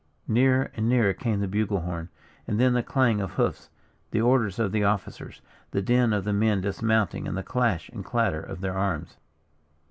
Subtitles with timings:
[0.27, 2.09] Nearer and nearer came the bugle horn,
[2.47, 3.69] and then the clang of hoofs,
[4.09, 8.03] the orders of the officers, the din of the men dismounting, and the clash and
[8.03, 9.17] clatter of their arms.